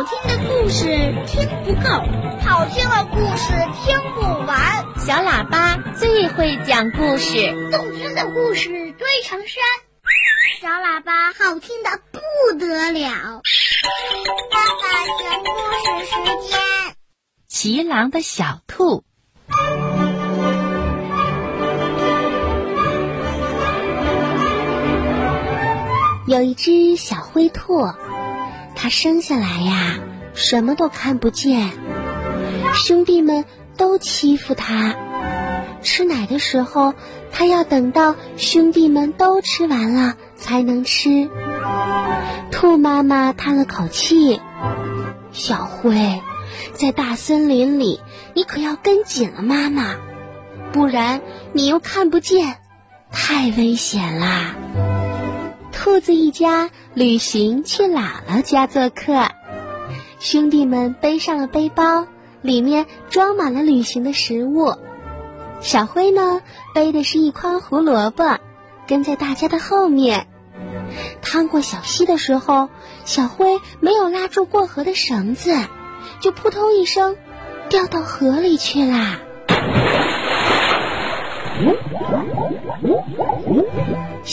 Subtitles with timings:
[0.00, 0.86] 好听的故事
[1.26, 1.90] 听不够，
[2.42, 3.52] 好听的故事
[3.84, 4.82] 听不完。
[4.96, 9.62] 小喇叭最会讲故事，动听的故事堆成山。
[10.58, 13.42] 小喇叭好听的不得了。
[14.50, 14.82] 爸爸
[15.20, 16.58] 讲故事时间。
[17.46, 19.04] 骑狼的小兔。
[26.26, 27.82] 有一只小灰兔，
[28.82, 29.98] 它生下来呀，
[30.32, 31.70] 什么都看不见，
[32.72, 33.44] 兄弟们
[33.76, 34.94] 都欺负它。
[35.82, 36.94] 吃奶的时候，
[37.30, 41.28] 它要等到兄弟们都吃完了才能吃。
[42.50, 44.40] 兔妈妈叹了口气
[45.30, 46.22] ：“小灰，
[46.72, 48.00] 在大森林里，
[48.32, 49.96] 你可要跟紧了妈妈，
[50.72, 51.20] 不然
[51.52, 52.56] 你又看不见，
[53.12, 54.54] 太危险啦。”
[55.82, 59.28] 兔子一家旅行去姥姥家做客，
[60.18, 62.06] 兄弟们背上了背包，
[62.42, 64.74] 里面装满了旅行的食物。
[65.62, 66.42] 小灰呢，
[66.74, 68.40] 背的是一筐胡萝卜，
[68.86, 70.26] 跟在大家的后面。
[71.22, 72.68] 趟过小溪的时候，
[73.06, 75.56] 小灰没有拉住过河的绳子，
[76.20, 77.16] 就扑通一声
[77.70, 79.18] 掉到河里去啦。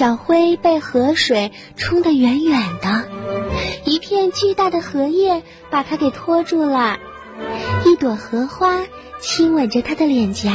[0.00, 3.04] 小灰被河水冲得远远的，
[3.84, 6.98] 一片巨大的荷叶把它给拖住了。
[7.84, 8.86] 一朵荷花
[9.20, 10.54] 亲吻着它的脸颊，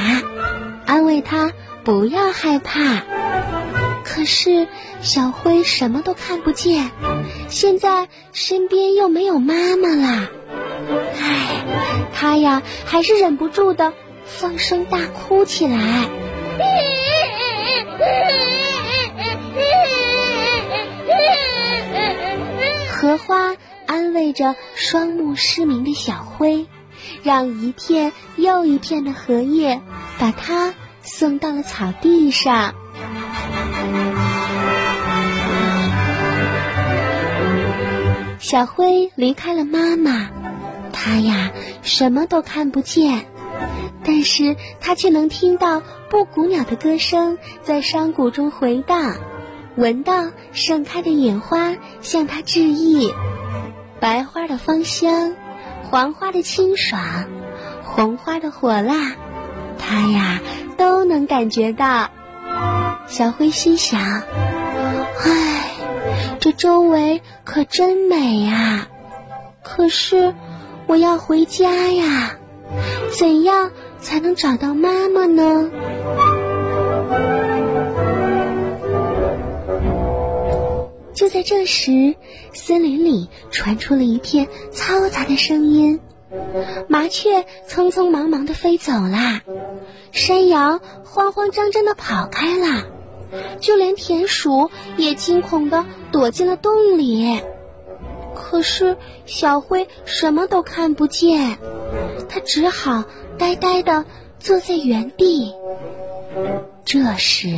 [0.87, 1.51] 安慰它
[1.83, 3.03] 不要害怕。
[4.03, 4.67] 可是
[5.03, 6.89] 小灰什么都看不见，
[7.47, 10.27] 现在身边又没有妈妈了。
[11.21, 13.93] 唉，它呀还是忍不住的
[14.25, 16.09] 放声大哭起来。
[23.05, 26.65] 荷花安慰着双目失明的小灰，
[27.21, 29.79] 让一片又一片的荷叶
[30.17, 32.73] 把它送到了草地上。
[38.39, 40.31] 小灰离开了妈妈，
[40.91, 41.51] 它呀
[41.83, 43.27] 什么都看不见，
[44.03, 49.15] 但是它却能听到布谷鸟的歌声在山谷中回荡。
[49.75, 53.13] 闻到盛开的野花向它致意，
[53.99, 55.33] 白花的芳香，
[55.83, 57.01] 黄花的清爽，
[57.83, 59.15] 红花的火辣，
[59.77, 60.39] 它呀
[60.77, 62.09] 都能感觉到。
[63.07, 63.99] 小灰心想
[65.23, 65.71] ：“唉，
[66.39, 68.87] 这周围可真美呀！
[69.61, 70.33] 可是
[70.87, 72.37] 我要回家呀，
[73.11, 75.69] 怎样才能找到妈妈呢？”
[81.35, 82.15] 在这时，
[82.53, 85.99] 森林里传出了一片嘈杂的声音，
[86.87, 89.41] 麻雀匆匆忙忙的飞走啦，
[90.13, 92.85] 山羊慌慌张张的跑开啦，
[93.59, 97.41] 就连田鼠也惊恐的躲进了洞里。
[98.33, 101.57] 可是小灰什么都看不见，
[102.29, 103.03] 它只好
[103.37, 104.05] 呆呆的
[104.39, 105.51] 坐在原地。
[106.85, 107.49] 这时，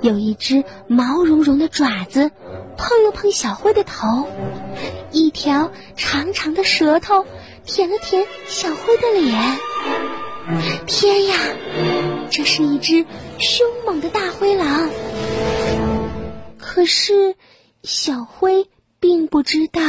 [0.00, 2.32] 有一只毛茸茸的爪子
[2.76, 4.28] 碰了碰小灰的头，
[5.10, 7.26] 一条长长的舌头
[7.64, 9.58] 舔了舔小灰的脸。
[10.86, 11.36] 天呀，
[12.30, 13.06] 这是一只
[13.38, 14.90] 凶猛的大灰狼！
[16.58, 17.34] 可是
[17.82, 18.68] 小灰
[19.00, 19.80] 并不知道，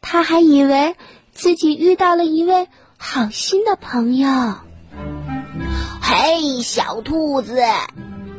[0.00, 0.96] 他还以为
[1.32, 4.28] 自己遇到了一位好心的朋友。
[6.02, 7.62] 嘿，小兔子，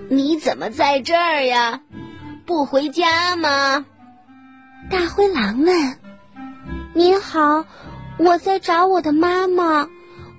[0.09, 1.81] 你怎么在这儿呀？
[2.45, 3.85] 不回家吗？
[4.89, 5.97] 大灰狼问。
[6.94, 7.66] 您好，
[8.19, 9.89] 我在找我的妈妈，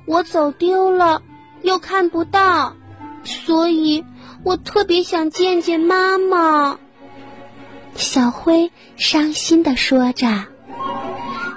[0.06, 1.22] 我走丢了，
[1.62, 2.76] 又看不到，
[3.24, 4.04] 所以
[4.44, 6.78] 我特别想见见妈妈。
[7.96, 10.28] 小灰伤心的说着。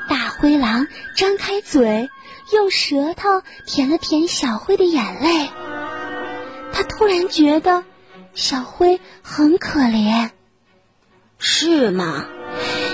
[0.09, 2.09] 大灰狼张开嘴，
[2.51, 5.47] 用舌头舔了舔小灰的眼泪。
[6.74, 7.83] 他突然觉得
[8.33, 10.31] 小灰很可怜，
[11.39, 12.27] 是吗？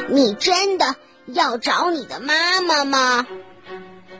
[0.07, 0.95] 你真的
[1.25, 3.25] 要找你的妈妈吗？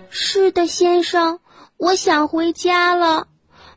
[0.09, 1.39] 是的，先生，
[1.77, 3.27] 我想回家了。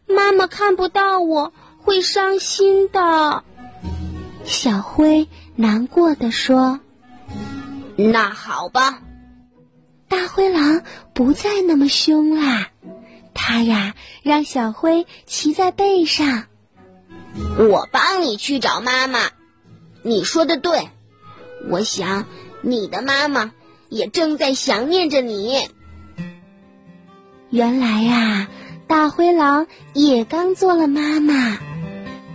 [0.06, 3.44] 妈妈看不到我会伤心的。
[4.44, 6.80] 小灰难过的说
[7.96, 9.00] ：“那好吧。”
[10.08, 12.68] 大灰狼不再那么凶啦。
[13.34, 16.44] 他呀，让小灰骑在背上。
[17.58, 19.20] 我帮你去找妈妈。
[20.02, 20.88] 你说的对，
[21.68, 22.26] 我想
[22.62, 23.52] 你的妈妈
[23.88, 25.68] 也正在想念着你。
[27.50, 28.48] 原来呀，
[28.86, 31.58] 大灰狼也刚做了妈妈，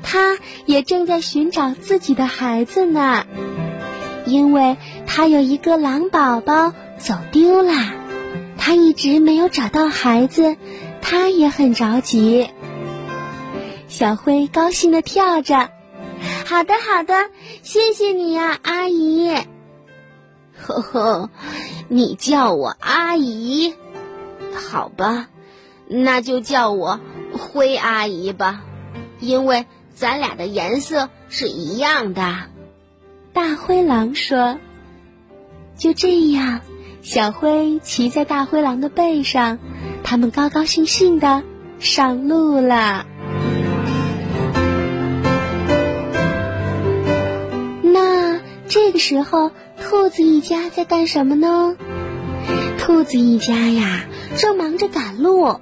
[0.01, 3.25] 它也正在寻找自己的孩子呢，
[4.25, 7.73] 因为它有一个狼宝宝走丢了，
[8.57, 10.57] 它一直没有找到孩子，
[11.01, 12.49] 它也很着急。
[13.87, 15.69] 小灰高兴的跳着，
[16.45, 17.29] 好的好的，
[17.61, 19.33] 谢谢你呀，阿姨。
[20.55, 21.29] 呵呵，
[21.87, 23.73] 你叫我阿姨。
[24.53, 25.29] 好吧，
[25.87, 26.99] 那就叫我
[27.31, 28.63] 灰阿姨吧，
[29.19, 32.35] 因为咱俩的颜色是一样的。
[33.33, 34.59] 大灰狼说
[35.75, 36.61] ：“就这样，
[37.01, 39.59] 小灰骑在大灰狼的背上，
[40.03, 41.43] 他们高高兴兴的
[41.79, 43.07] 上路了。”
[48.93, 49.49] 个时候，
[49.81, 51.75] 兔子一家在干什么呢？
[52.77, 54.05] 兔子一家呀。
[54.35, 55.59] 正忙着赶路，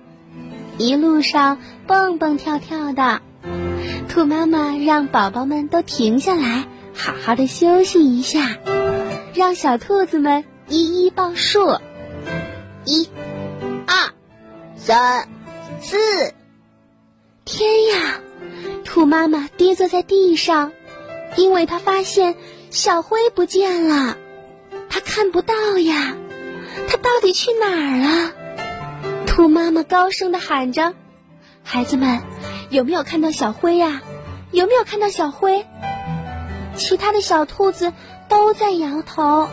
[0.78, 1.58] 一路上
[1.88, 3.22] 蹦蹦跳跳的。
[4.08, 8.58] 兔妈妈让宝宝们都停下来，好好的休息一下，
[9.34, 11.80] 让小兔子们一一报数：
[12.86, 13.10] 一、
[13.86, 14.14] 二、
[14.78, 15.28] 三、
[15.82, 15.98] 四。
[17.44, 18.22] 天呀！
[18.86, 20.72] 兔妈妈跌坐在地上，
[21.36, 22.36] 因为她发现
[22.72, 24.16] 小灰不见了，
[24.90, 26.16] 它看不到呀，
[26.88, 28.32] 它到底去哪儿了？
[29.28, 30.94] 兔妈妈高声的喊着
[31.64, 32.22] ：“孩子们，
[32.70, 34.02] 有没有看到小灰呀？
[34.52, 35.66] 有没有看到小灰？”
[36.78, 37.92] 其他的小兔子
[38.30, 39.50] 都在摇头：“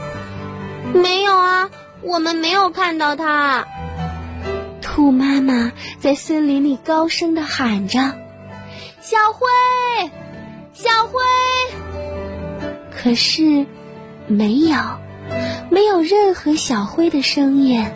[0.95, 1.71] 没有啊，
[2.03, 3.67] 我们没有看到它。”
[4.81, 7.99] 兔妈妈在森林里高声的喊着
[9.03, 9.49] ：“小灰，
[10.73, 11.19] 小灰！”
[13.01, 13.65] 可是，
[14.27, 14.77] 没有，
[15.71, 17.87] 没有任何小灰的声音。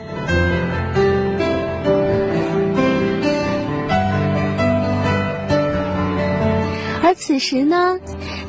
[7.03, 7.99] 而此时呢，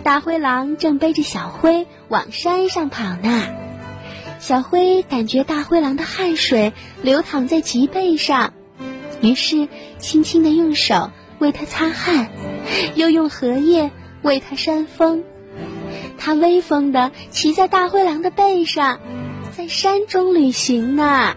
[0.04, 3.48] 大灰狼正背着小灰往山上跑呢。
[4.40, 6.72] 小灰感觉大灰狼的汗水
[7.02, 8.54] 流淌在脊背上，
[9.22, 9.68] 于是
[9.98, 11.10] 轻轻的用手
[11.40, 12.30] 为它擦汗，
[12.94, 13.90] 又用荷叶
[14.22, 15.24] 为它扇风。
[16.18, 19.00] 它威风的骑在大灰狼的背上，
[19.56, 21.36] 在山中旅行呢。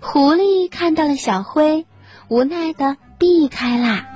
[0.00, 1.86] 狐狸看到了小灰，
[2.28, 4.06] 无奈的避开啦。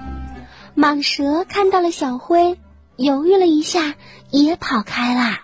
[0.77, 2.59] 蟒蛇看到了小灰，
[2.97, 3.95] 犹豫了一下，
[4.31, 5.41] 也跑开啦。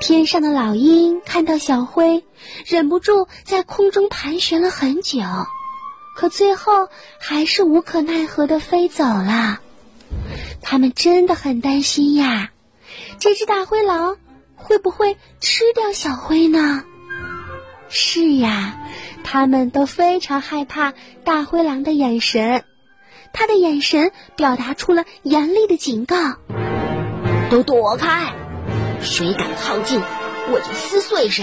[0.00, 2.24] 天上的老鹰看到小灰，
[2.66, 5.20] 忍不住在空中盘旋了很久，
[6.14, 6.88] 可最后
[7.18, 9.60] 还是无可奈何的飞走了。
[10.62, 12.50] 他们真的很担心呀，
[13.18, 14.16] 这只大灰狼
[14.56, 16.84] 会不会吃掉小灰呢？
[17.88, 18.80] 是呀。
[19.26, 20.92] 他们都非常害怕
[21.24, 22.62] 大灰狼的眼神，
[23.32, 26.14] 他的眼神表达出了严厉的警告
[27.50, 28.34] ：“都躲开！
[29.00, 29.98] 谁敢靠近，
[30.52, 31.42] 我就撕碎谁！”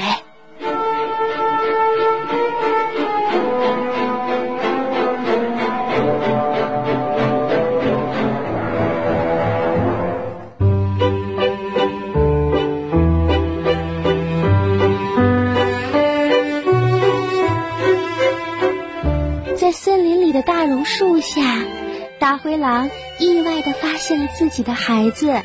[22.21, 25.41] 大灰狼意外的发现了自己的孩子。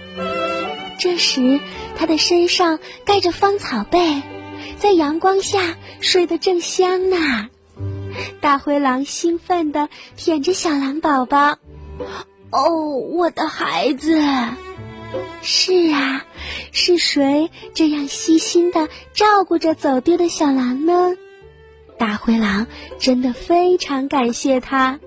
[0.99, 1.59] 这时，
[1.97, 4.21] 他的身上盖着芳草被，
[4.76, 7.49] 在阳光下睡得正香呢。
[8.42, 11.56] 大灰狼兴奋的舔着小狼宝宝
[12.52, 14.23] ：“哦，我的孩子！”
[15.40, 16.26] 是啊，
[16.73, 21.14] 是谁这样细心的照顾着走丢的小狼呢？
[21.99, 22.66] 大灰狼
[22.99, 25.00] 真的非常感谢他，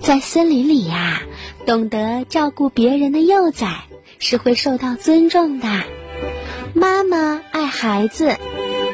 [0.00, 1.22] 在森林里呀，
[1.66, 3.84] 懂得照顾别人的幼崽
[4.18, 5.68] 是会受到尊重的。
[6.74, 8.36] 妈妈爱孩子，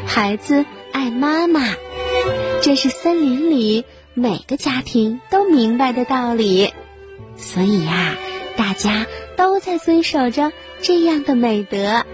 [0.06, 1.62] 孩子爱妈妈，
[2.62, 3.84] 这是森林里
[4.14, 6.72] 每个家庭都明白的道理。
[7.36, 8.16] 所以呀，
[8.56, 12.04] 大家都在遵守着这样的美德。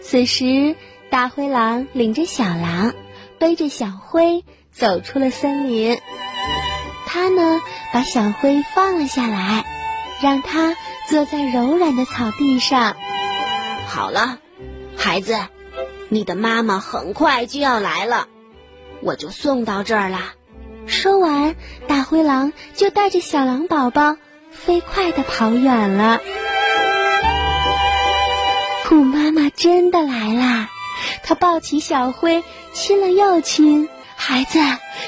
[0.00, 0.76] 此时，
[1.10, 2.94] 大灰狼领着小狼。
[3.40, 5.96] 背着小灰走出了森林，
[7.08, 7.60] 他呢
[7.92, 9.64] 把小灰放了下来，
[10.20, 10.76] 让它
[11.08, 12.94] 坐在柔软的草地上。
[13.86, 14.38] 好了，
[14.96, 15.38] 孩子，
[16.10, 18.28] 你的妈妈很快就要来了，
[19.02, 20.18] 我就送到这儿了。
[20.86, 24.16] 说完，大灰狼就带着小狼宝宝
[24.50, 26.20] 飞快地跑远了。
[28.84, 30.68] 兔妈妈真的来啦！
[31.22, 33.88] 她抱起小灰，亲了又亲。
[34.20, 34.58] 孩子，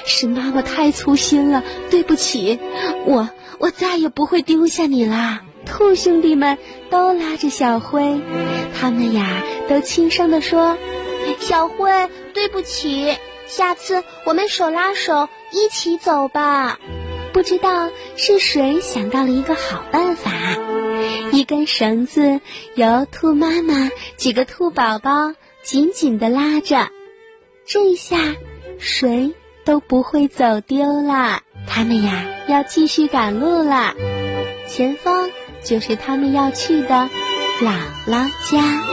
[0.07, 2.61] 是妈妈太粗心了，对不起，
[3.05, 5.43] 我我再也不会丢下你啦。
[5.67, 6.57] 兔兄弟们
[6.91, 8.21] 都拉着小灰，
[8.79, 10.79] 他们呀都轻声地说
[11.41, 11.91] ：“小灰，
[12.33, 16.79] 对不起，下次我们手拉手一起走吧。”
[17.35, 20.33] 不知道是谁想到了一个好办法，
[21.33, 22.41] 一根绳子
[22.75, 26.89] 由兔妈妈几个兔宝宝紧紧地拉着，
[27.67, 28.17] 这下
[28.81, 29.33] 谁
[29.65, 31.43] 都不会走丢啦。
[31.67, 33.95] 他们呀要继续赶路啦，
[34.67, 35.29] 前方
[35.63, 37.09] 就是他们要去的
[37.61, 37.73] 姥
[38.09, 38.90] 姥家。